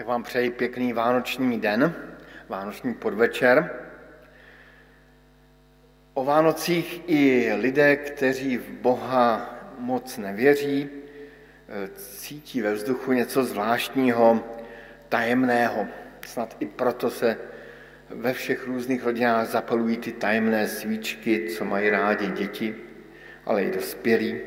[0.00, 1.94] Tak vám přeji pěkný vánoční den,
[2.48, 3.70] vánoční podvečer.
[6.14, 10.88] O Vánocích i lidé, kteří v Boha moc nevěří,
[11.94, 14.44] cítí ve vzduchu něco zvláštního,
[15.08, 15.86] tajemného.
[16.26, 17.36] Snad i proto se
[18.08, 22.74] ve všech různých rodinách zapalují ty tajemné svíčky, co mají rádi děti,
[23.46, 24.40] ale i dospělí.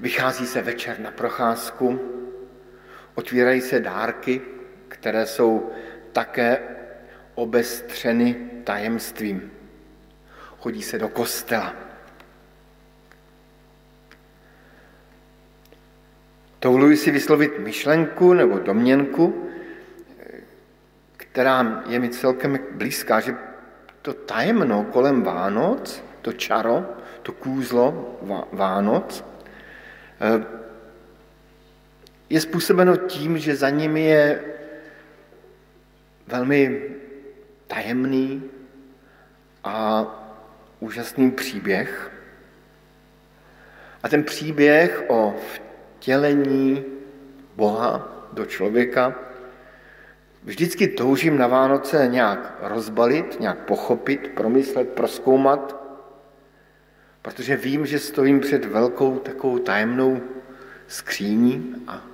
[0.00, 2.11] Vychází se večer na procházku,
[3.14, 4.40] otvírají se dárky,
[4.88, 5.70] které jsou
[6.12, 6.58] také
[7.34, 9.52] obestřeny tajemstvím.
[10.58, 11.74] Chodí se do kostela.
[16.58, 19.48] Touluji si vyslovit myšlenku nebo domněnku,
[21.16, 23.34] která je mi celkem blízká, že
[24.02, 26.86] to tajemno kolem Vánoc, to čaro,
[27.22, 28.18] to kůzlo
[28.52, 29.24] Vánoc,
[32.32, 34.40] je způsobeno tím, že za nimi je
[36.26, 36.82] velmi
[37.66, 38.42] tajemný
[39.64, 40.06] a
[40.80, 42.10] úžasný příběh.
[44.02, 46.84] A ten příběh o vtělení
[47.56, 49.14] Boha do člověka
[50.44, 55.82] vždycky toužím na Vánoce nějak rozbalit, nějak pochopit, promyslet, proskoumat,
[57.22, 60.20] protože vím, že stojím před velkou takovou tajemnou
[60.86, 62.11] skříní a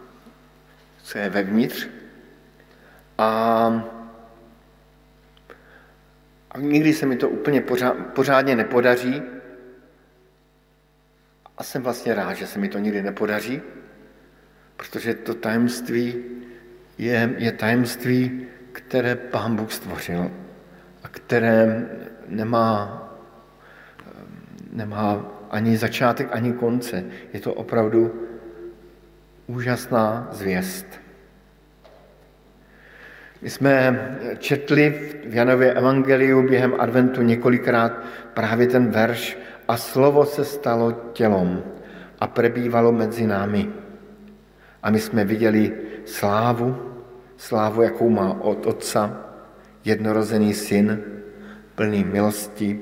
[1.09, 1.89] co je vevnitř.
[3.19, 3.29] A,
[6.51, 9.23] a nikdy se mi to úplně pořád, pořádně nepodaří.
[11.57, 13.63] A jsem vlastně rád, že se mi to nikdy nepodaří,
[14.77, 16.25] protože to tajemství
[16.99, 20.31] je, je tajemství, které Pán Bůh stvořil
[21.03, 21.89] a které
[22.27, 23.05] nemá,
[24.73, 27.05] nemá ani začátek, ani konce.
[27.33, 28.28] Je to opravdu
[29.49, 30.87] úžasná zvěst.
[33.43, 33.75] My jsme
[34.39, 34.91] četli
[35.27, 37.93] v Janově evangeliu během adventu několikrát
[38.35, 39.39] právě ten verš
[39.69, 41.63] a slovo se stalo tělom
[42.21, 43.71] a prebývalo mezi námi.
[44.83, 45.73] A my jsme viděli
[46.05, 46.77] slávu,
[47.37, 49.25] slávu, jakou má od Otca,
[49.85, 51.03] jednorozený syn,
[51.75, 52.81] plný milosti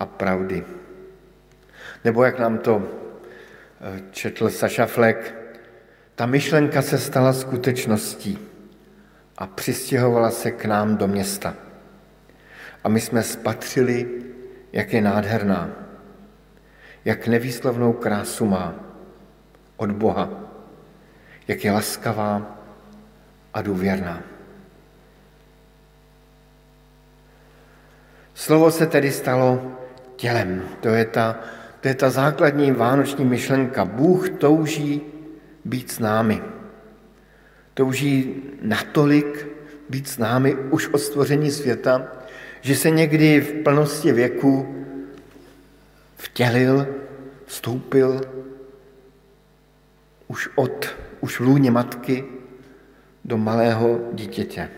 [0.00, 0.64] a pravdy.
[2.04, 2.82] Nebo jak nám to
[3.80, 5.39] eh, četl Saša Flek,
[6.20, 8.38] ta myšlenka se stala skutečností
[9.38, 11.54] a přistěhovala se k nám do města.
[12.84, 14.08] A my jsme spatřili,
[14.72, 15.70] jak je nádherná,
[17.04, 18.74] jak nevýslovnou krásu má
[19.76, 20.30] od Boha,
[21.48, 22.58] jak je laskavá
[23.54, 24.22] a důvěrná.
[28.34, 29.72] Slovo se tedy stalo
[30.16, 30.62] tělem.
[30.80, 31.40] To je ta,
[31.80, 33.84] to je ta základní vánoční myšlenka.
[33.84, 35.19] Bůh touží
[35.64, 36.42] být s námi.
[37.74, 39.48] Touží natolik
[39.88, 42.06] být s námi už od stvoření světa,
[42.60, 44.84] že se někdy v plnosti věku
[46.16, 46.86] vtělil,
[47.46, 48.20] vstoupil
[50.28, 52.24] už od, už v lůně matky
[53.24, 54.68] do malého dítěte.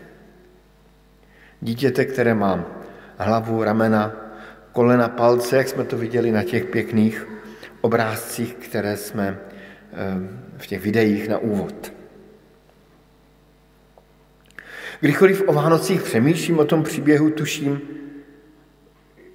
[1.61, 2.65] Dítěte, které má
[3.17, 4.11] hlavu, ramena,
[4.71, 7.27] kolena, palce, jak jsme to viděli na těch pěkných
[7.81, 9.39] obrázcích, které jsme
[10.57, 11.93] v těch videích na úvod.
[14.99, 17.81] Kdykoliv o Vánocích přemýšlím o tom příběhu, tuším,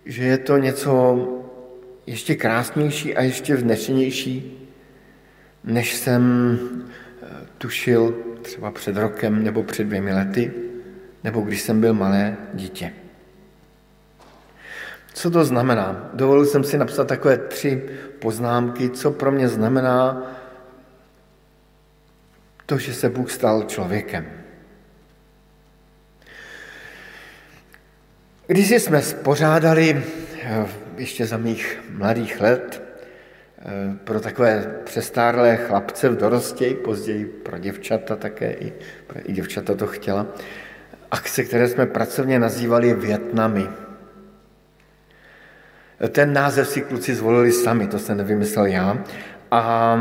[0.05, 1.19] že je to něco
[2.07, 4.69] ještě krásnější a ještě vznešenější,
[5.65, 6.23] než jsem
[7.23, 7.27] eh,
[7.59, 10.53] tušil třeba před rokem nebo před dvěmi lety,
[11.25, 12.93] nebo když jsem byl malé dítě.
[15.15, 16.11] Co to znamená?
[16.15, 17.83] Dovolil jsem si napsat takové tři
[18.19, 20.31] poznámky, co pro mě znamená
[22.69, 24.27] to, že se Bůh stal člověkem.
[28.47, 30.05] Když jsme spořádali
[30.43, 32.83] eh, ještě za mých mladých let
[33.59, 33.65] eh,
[34.05, 38.73] pro takové přestárlé chlapce v dorostě, později pro děvčata také, i,
[39.25, 40.27] i děvčata to chtěla,
[41.11, 43.69] akce, které jsme pracovně nazývali Větnamy.
[46.09, 49.05] Ten název si kluci zvolili sami, to jsem nevymyslel já.
[49.51, 49.97] A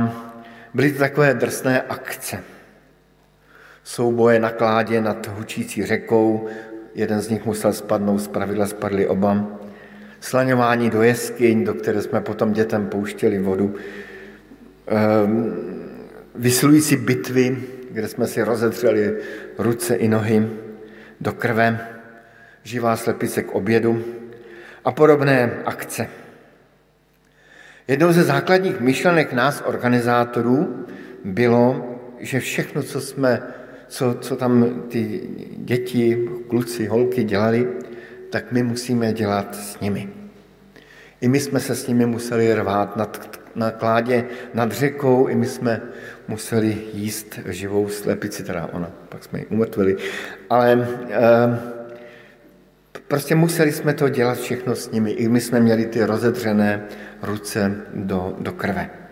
[0.74, 2.57] byly to takové drsné akce
[3.88, 6.48] souboje na kládě nad hučící řekou,
[6.96, 9.48] jeden z nich musel spadnout, z pravidla spadli oba,
[10.20, 13.76] slaňování do jeskyň, do které jsme potom dětem pouštěli vodu,
[14.88, 15.56] ehm,
[16.36, 17.58] vyslující bitvy,
[17.92, 19.18] kde jsme si rozedřeli
[19.58, 20.50] ruce i nohy
[21.22, 21.88] do krve,
[22.64, 24.04] živá slepice k obědu
[24.86, 26.08] a podobné akce.
[27.88, 30.86] Jednou ze základních myšlenek nás, organizátorů,
[31.24, 33.57] bylo, že všechno, co jsme
[33.88, 35.22] co, co tam ty
[35.58, 37.68] děti, kluci, holky dělali,
[38.30, 40.10] tak my musíme dělat s nimi.
[41.22, 45.46] I my jsme se s nimi museli rvát nad, na kládě nad řekou, i my
[45.46, 45.82] jsme
[46.28, 49.96] museli jíst živou slepici, teda ona, pak jsme ji umrtvili.
[50.50, 51.60] Ale e,
[53.08, 55.12] prostě museli jsme to dělat všechno s nimi.
[55.12, 56.86] I my jsme měli ty rozedřené
[57.22, 59.07] ruce do, do krve.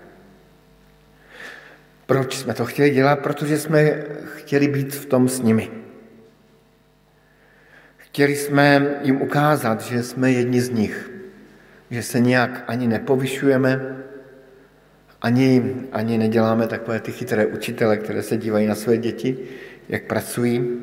[2.05, 3.19] Proč jsme to chtěli dělat?
[3.19, 4.03] Protože jsme
[4.35, 5.71] chtěli být v tom s nimi.
[7.97, 11.11] Chtěli jsme jim ukázat, že jsme jedni z nich,
[11.91, 13.95] že se nějak ani nepovyšujeme,
[15.21, 19.37] ani, ani neděláme takové ty chytré učitele, které se dívají na své děti,
[19.89, 20.81] jak pracují.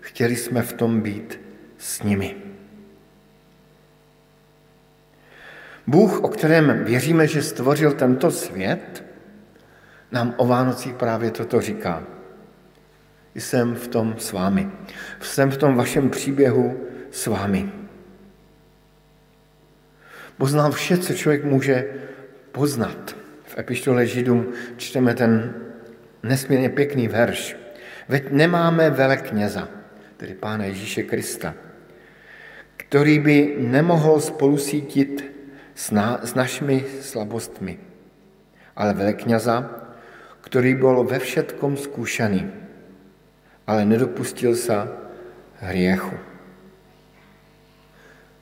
[0.00, 1.40] Chtěli jsme v tom být
[1.78, 2.36] s nimi.
[5.86, 9.04] Bůh, o kterém věříme, že stvořil tento svět,
[10.12, 12.02] nám o Vánocích právě toto říká.
[13.34, 14.70] Jsem v tom s vámi.
[15.20, 16.80] Jsem v tom vašem příběhu
[17.10, 17.72] s vámi.
[20.38, 21.84] Poznám vše, co člověk může
[22.52, 23.16] poznat.
[23.44, 25.54] V epištole Židům čteme ten
[26.22, 27.56] nesmírně pěkný verš.
[28.08, 29.68] Veď nemáme velekněza,
[30.16, 31.54] tedy Pána Ježíše Krista,
[32.76, 35.32] který by nemohl spolu sítit
[35.74, 37.78] s, na, s našimi slabostmi,
[38.76, 39.81] ale velekněza,
[40.42, 42.50] který byl ve všetkom zkušený,
[43.66, 44.88] ale nedopustil se
[45.56, 46.16] hriechu.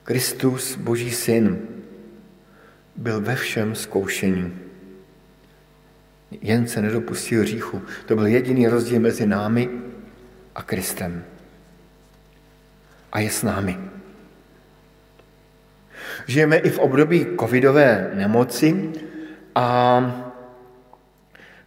[0.03, 1.61] Kristus, Boží syn,
[2.95, 4.59] byl ve všem zkoušení.
[6.41, 7.81] Jen se nedopustil hříchu.
[8.05, 9.69] To byl jediný rozdíl mezi námi
[10.55, 11.23] a Kristem.
[13.11, 13.79] A je s námi.
[16.27, 18.91] Žijeme i v období covidové nemoci
[19.55, 20.30] a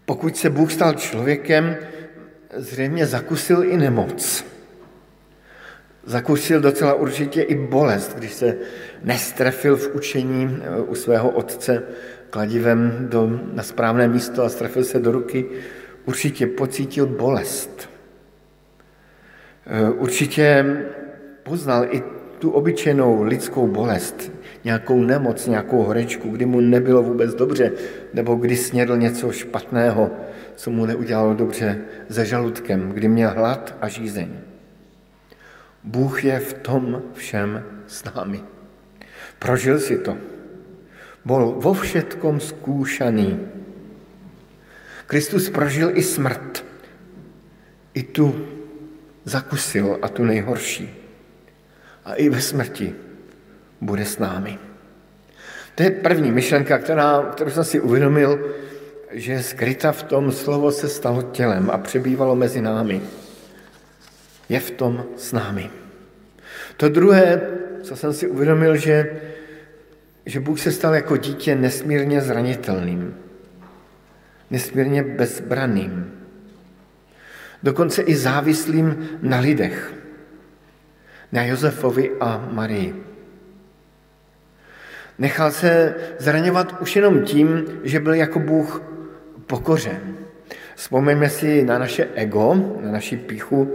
[0.04, 1.76] pokud se Bůh stal člověkem,
[2.56, 4.44] zřejmě zakusil i nemoc.
[6.04, 8.56] Zakusil docela určitě i bolest, když se
[9.02, 11.82] nestrefil v učení eh, u svého otce
[12.30, 15.46] kladivem do, na správné místo a strefil se do ruky,
[16.04, 17.90] určitě pocítil bolest.
[19.66, 20.64] Eh, určitě
[21.42, 22.02] poznal i
[22.38, 24.32] tu obyčejnou lidskou bolest,
[24.64, 27.72] nějakou nemoc, nějakou horečku, kdy mu nebylo vůbec dobře,
[28.14, 30.10] nebo kdy snědl něco špatného,
[30.56, 31.78] co mu neudělalo dobře
[32.10, 34.28] se žaludkem, kdy měl hlad a žízeň.
[35.84, 38.40] Bůh je v tom všem s námi.
[39.38, 40.16] Prožil si to.
[41.24, 43.40] Byl vo všetkom zkúšaný.
[45.06, 46.64] Kristus prožil i smrt.
[47.94, 48.46] I tu
[49.24, 50.90] zakusil a tu nejhorší.
[52.04, 52.94] A i ve smrti
[53.84, 54.58] bude s námi.
[55.74, 58.52] To je první myšlenka, která, kterou jsem si uvědomil,
[59.12, 63.00] že je skryta v tom, slovo se stalo tělem a přebývalo mezi námi.
[64.48, 65.70] Je v tom s námi.
[66.76, 67.40] To druhé,
[67.82, 69.20] co jsem si uvědomil, že,
[70.26, 73.16] že Bůh se stal jako dítě nesmírně zranitelným,
[74.50, 76.12] nesmírně bezbraným,
[77.62, 79.94] dokonce i závislým na lidech,
[81.32, 83.13] na Josefovi a Marii.
[85.18, 88.82] Nechal se zraňovat už jenom tím, že byl jako Bůh
[89.46, 90.16] pokořen.
[90.74, 93.74] Vzpomeňme si na naše ego, na naši píchu,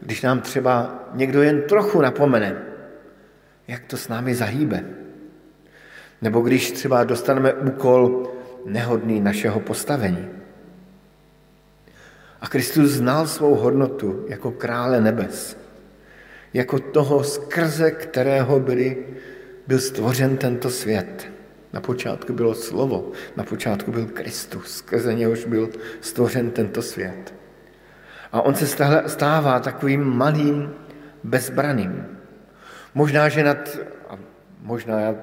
[0.00, 2.56] když nám třeba někdo jen trochu napomene,
[3.68, 4.84] jak to s námi zahýbe.
[6.22, 8.32] Nebo když třeba dostaneme úkol
[8.66, 10.28] nehodný našeho postavení.
[12.40, 15.56] A Kristus znal svou hodnotu jako krále nebes,
[16.54, 18.96] jako toho, skrze kterého byli
[19.66, 21.30] byl stvořen tento svět.
[21.72, 25.68] Na počátku bylo slovo, na počátku byl Kristus, skrze něhož byl
[26.00, 27.34] stvořen tento svět.
[28.32, 28.66] A on se
[29.06, 30.70] stává takovým malým,
[31.24, 32.06] bezbraným.
[32.94, 33.78] Možná, že nad,
[34.08, 34.18] a
[34.62, 35.14] možná já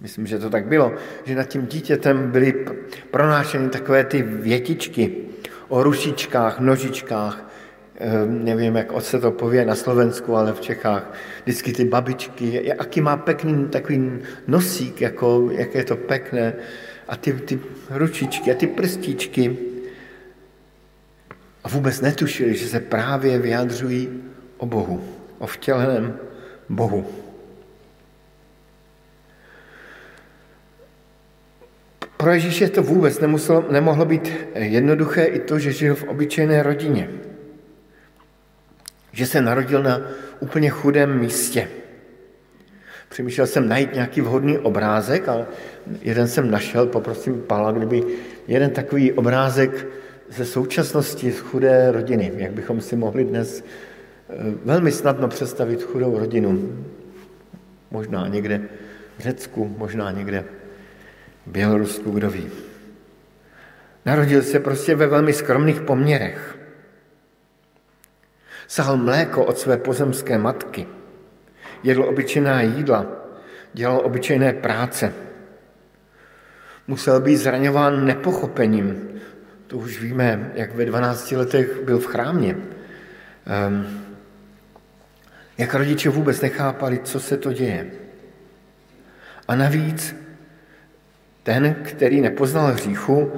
[0.00, 0.94] myslím, že to tak bylo,
[1.24, 2.66] že nad tím dítětem byly
[3.10, 5.16] pronášeny takové ty větičky
[5.68, 7.50] o rušičkách, nožičkách,
[8.26, 13.16] nevím, jak se to pově na Slovensku, ale v Čechách, vždycky ty babičky, jaký má
[13.16, 14.10] pekný takový
[14.46, 16.52] nosík, jako, jak je to pekné,
[17.08, 17.60] a ty, ty
[17.90, 19.56] ručičky a ty prstíčky.
[21.64, 24.22] A vůbec netušili, že se právě vyjadřují
[24.58, 25.04] o Bohu,
[25.38, 26.18] o vtěleném
[26.68, 27.06] Bohu.
[32.16, 37.08] Pro Ježíše to vůbec nemuselo, nemohlo být jednoduché i to, že žil v obyčejné rodině
[39.14, 40.00] že se narodil na
[40.40, 41.68] úplně chudém místě.
[43.08, 45.46] Přemýšlel jsem najít nějaký vhodný obrázek, ale
[46.02, 48.02] jeden jsem našel, poprosím Pala, kdyby
[48.48, 49.86] jeden takový obrázek
[50.28, 56.18] ze současnosti z chudé rodiny, jak bychom si mohli dnes eh, velmi snadno představit chudou
[56.18, 56.78] rodinu.
[57.90, 58.60] Možná někde
[59.18, 60.44] v Řecku, možná někde
[61.46, 62.46] v Bělorusku, kdo ví.
[64.06, 66.63] Narodil se prostě ve velmi skromných poměrech.
[68.66, 70.86] Sahal mléko od své pozemské matky,
[71.82, 73.06] jedl obyčejná jídla,
[73.72, 75.12] dělal obyčejné práce.
[76.86, 79.08] Musel být zraňován nepochopením.
[79.66, 82.56] To už víme, jak ve 12 letech byl v chrámě.
[82.56, 84.04] Um,
[85.58, 87.90] jak rodiče vůbec nechápali, co se to děje.
[89.48, 90.16] A navíc
[91.42, 93.32] ten, který nepoznal hříchu,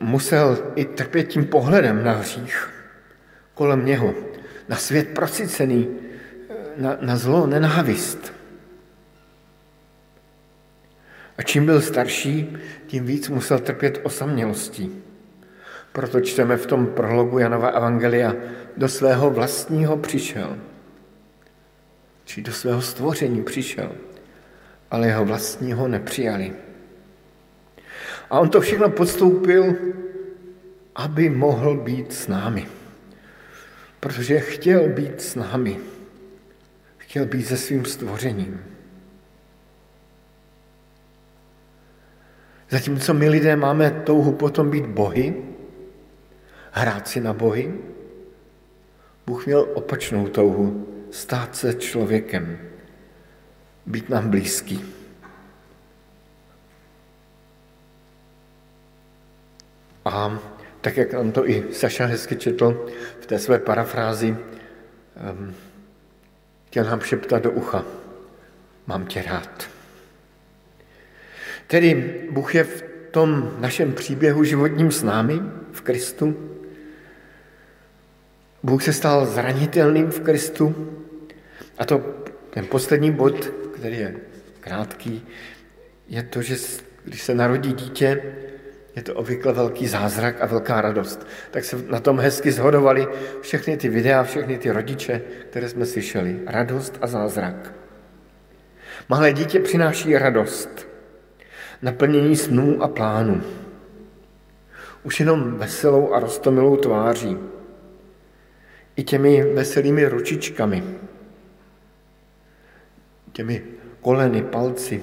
[0.00, 2.78] musel i trpět tím pohledem na hřích
[3.58, 4.14] kolem něho,
[4.68, 5.88] na svět prosycený,
[6.76, 8.32] na, na zlo, nenávist.
[11.38, 15.02] A čím byl starší, tím víc musel trpět osamělostí.
[15.92, 18.34] Proto čteme v tom prologu Janova Evangelia,
[18.76, 20.58] do svého vlastního přišel.
[22.24, 23.92] Či do svého stvoření přišel,
[24.90, 26.52] ale jeho vlastního nepřijali.
[28.30, 29.76] A on to všechno podstoupil,
[30.94, 32.66] aby mohl být s námi.
[34.00, 35.78] Protože chtěl být s námi.
[36.98, 38.60] Chtěl být se svým stvořením.
[42.70, 45.34] Zatímco my lidé máme touhu potom být bohy,
[46.70, 47.74] hrát si na bohy,
[49.26, 52.58] Bůh měl opačnou touhu, stát se člověkem,
[53.86, 54.97] být nám blízký.
[60.08, 60.38] A
[60.80, 62.86] tak, jak nám to i Saša hezky četl
[63.20, 64.36] v té své parafrázi,
[65.32, 65.54] um,
[66.66, 67.84] chtěl nám šeptat do ucha,
[68.86, 69.70] mám tě rád.
[71.66, 75.40] Tedy Bůh je v tom našem příběhu životním s námi,
[75.72, 76.56] v Kristu.
[78.62, 80.88] Bůh se stal zranitelným v Kristu.
[81.78, 81.98] A to
[82.50, 84.16] ten poslední bod, který je
[84.60, 85.26] krátký,
[86.08, 86.56] je to, že
[87.04, 88.22] když se narodí dítě,
[88.98, 91.26] je to obvykle velký zázrak a velká radost.
[91.50, 93.06] Tak se na tom hezky zhodovali
[93.40, 96.40] všechny ty videa, všechny ty rodiče, které jsme slyšeli.
[96.46, 97.74] Radost a zázrak.
[99.08, 100.88] Malé dítě přináší radost,
[101.82, 103.42] naplnění snů a plánů.
[105.02, 107.38] Už jenom veselou a rostomilou tváří.
[108.96, 110.84] I těmi veselými ručičkami.
[113.32, 113.62] Těmi
[114.00, 115.02] koleny, palci,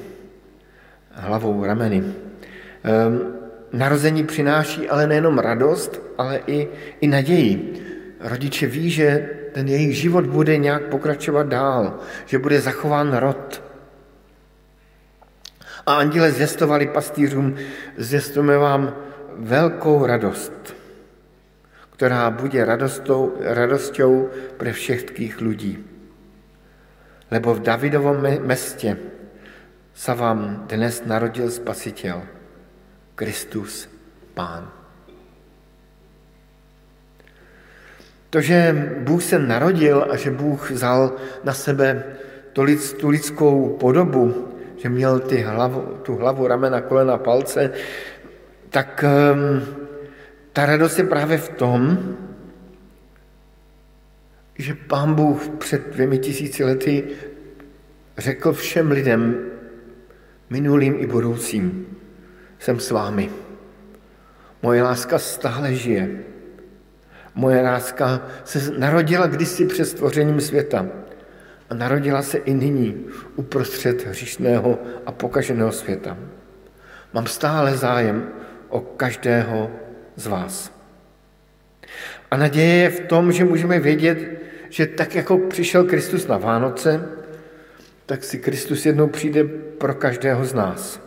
[1.12, 2.04] hlavou, rameny.
[2.04, 3.45] Um,
[3.76, 6.68] narození přináší ale nejenom radost, ale i,
[7.02, 7.74] i naději.
[8.20, 13.64] Rodiče ví, že ten jejich život bude nějak pokračovat dál, že bude zachován rod.
[15.86, 17.56] A anděle zvěstovali pastýřům,
[17.98, 18.96] zvěstujeme vám
[19.36, 20.76] velkou radost,
[21.94, 25.04] která bude radostou, radostou pro všech
[25.42, 25.78] lidí.
[27.32, 28.98] Lebo v Davidovom městě
[29.94, 32.24] se vám dnes narodil Spasitel–
[33.16, 33.90] Kristus
[34.34, 34.72] Pán.
[38.30, 42.04] To, že Bůh se narodil a že Bůh vzal na sebe
[42.98, 47.72] tu lidskou podobu, že měl ty hlavu, tu hlavu, ramena, kolena, palce,
[48.70, 49.76] tak um,
[50.54, 51.98] ta radost je právě v tom,
[54.56, 57.04] že pán Bůh před dvěmi tisíci lety
[58.18, 59.36] řekl všem lidem,
[60.50, 61.88] minulým i budoucím,
[62.60, 63.30] jsem s vámi.
[64.62, 66.10] Moje láska stále žije.
[67.36, 70.86] Moje láska se narodila kdysi před stvořením světa
[71.70, 76.18] a narodila se i nyní uprostřed hříšného a pokaženého světa.
[77.14, 78.30] Mám stále zájem
[78.70, 79.72] o každého
[80.16, 80.72] z vás.
[82.32, 87.10] A naděje je v tom, že můžeme vědět, že tak jako přišel Kristus na Vánoce,
[88.06, 89.44] tak si Kristus jednou přijde
[89.78, 91.05] pro každého z nás.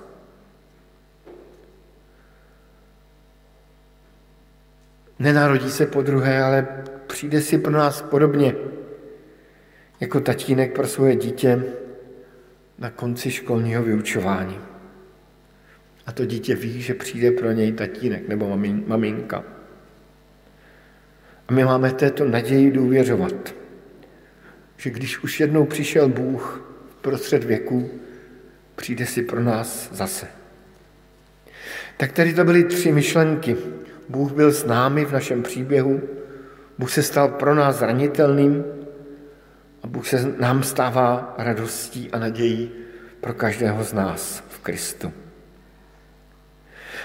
[5.19, 6.67] Nenarodí se po druhé, ale
[7.07, 8.55] přijde si pro nás podobně
[10.01, 11.65] jako tatínek pro svoje dítě
[12.79, 14.59] na konci školního vyučování.
[16.07, 19.45] A to dítě ví, že přijde pro něj tatínek nebo maminka.
[21.49, 23.55] A my máme této naději důvěřovat,
[24.77, 26.65] že když už jednou přišel Bůh
[27.01, 27.91] prostřed věku,
[28.77, 30.27] přijde si pro nás zase.
[31.97, 33.57] Tak tady to byly tři myšlenky,
[34.09, 36.01] Bůh byl s námi v našem příběhu,
[36.79, 38.65] Bůh se stal pro nás zranitelným
[39.83, 42.71] a Bůh se nám stává radostí a nadějí
[43.21, 45.13] pro každého z nás v Kristu.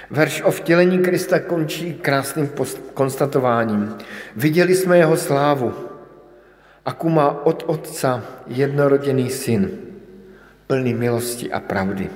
[0.09, 2.49] Verš o vtělení Krista končí krásným
[2.93, 3.97] konstatováním.
[4.35, 5.73] Viděli jsme jeho slávu,
[6.85, 9.71] aku má od Otca jednoroděný syn,
[10.67, 12.09] plný milosti a pravdy.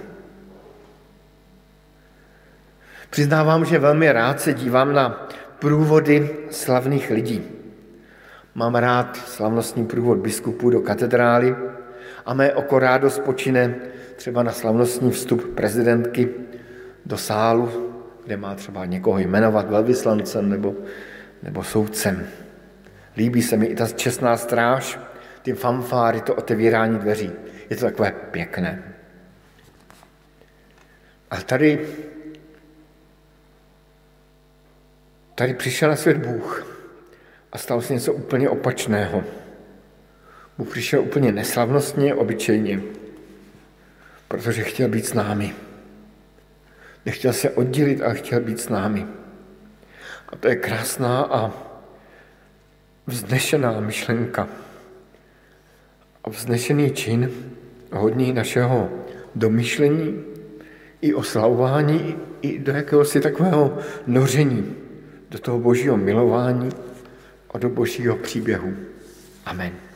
[3.09, 7.43] Přiznávám, že velmi rád se dívám na průvody slavných lidí.
[8.55, 11.55] Mám rád slavnostní průvod biskupů do katedrály
[12.25, 13.75] a mé oko rádo spočine
[14.15, 16.29] třeba na slavnostní vstup prezidentky
[17.05, 17.93] do sálu,
[18.25, 20.75] kde má třeba někoho jmenovat velvyslancem nebo,
[21.43, 22.27] nebo soudcem.
[23.17, 24.99] Líbí se mi i ta čestná stráž,
[25.41, 27.31] ty fanfáry, to otevírání dveří.
[27.69, 28.83] Je to takové pěkné.
[31.31, 31.87] A tady,
[35.37, 36.67] tady přišel na svět Bůh
[37.51, 39.23] a stalo se něco úplně opačného.
[40.57, 42.81] Bůh přišel úplně neslavnostně, obyčejně,
[44.27, 45.53] protože chtěl být s námi.
[47.05, 49.05] Nechtěl se oddělit, ale chtěl být s námi.
[50.29, 51.51] A to je krásná a
[53.07, 54.49] vznešená myšlenka.
[56.23, 57.31] A vznešený čin,
[57.91, 58.89] hodný našeho
[59.35, 60.23] domyšlení
[61.01, 63.77] i oslavování, i do jakéhosi takového
[64.07, 64.86] noření,
[65.31, 66.69] do toho božího milování
[67.51, 68.73] a do božího příběhu.
[69.45, 69.86] Amen.